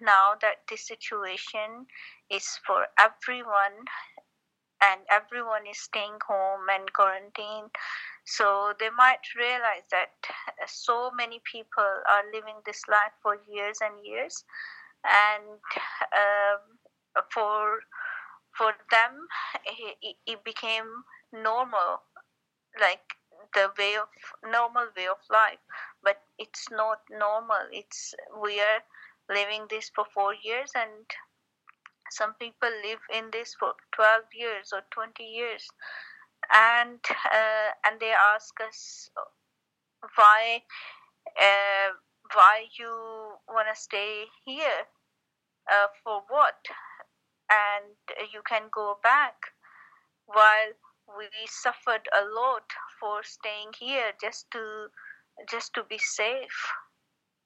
[0.00, 1.86] now that this situation
[2.30, 3.86] is for everyone
[4.82, 7.70] and everyone is staying home and quarantined.
[8.24, 10.12] So they might realize that
[10.66, 14.44] so many people are living this life for years and years.
[15.04, 15.60] And
[16.14, 16.78] um,
[17.32, 17.80] for
[18.56, 19.26] for them
[20.02, 22.02] it, it became normal
[22.80, 23.02] like
[23.54, 24.08] the way of
[24.50, 25.58] normal way of life.
[26.02, 27.66] But it's not normal.
[27.72, 28.82] It's we are
[29.30, 31.06] living this for four years and
[32.10, 35.68] some people live in this for 12 years or 20 years.
[36.52, 39.10] And uh, and they ask us
[40.16, 40.62] why
[41.40, 41.94] uh,
[42.34, 42.90] why you
[43.48, 44.88] want to stay here?
[45.70, 46.58] Uh, for what?
[47.50, 47.94] And
[48.32, 49.34] you can go back.
[50.26, 50.74] While
[51.18, 52.64] we suffered a lot
[52.98, 54.88] for staying here just to
[55.48, 56.72] just to be safe